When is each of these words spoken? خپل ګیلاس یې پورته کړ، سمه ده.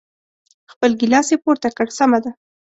خپل 0.71 0.91
ګیلاس 0.99 1.27
یې 1.33 1.37
پورته 1.43 1.69
کړ، 1.77 1.87
سمه 1.99 2.19
ده. 2.23 2.31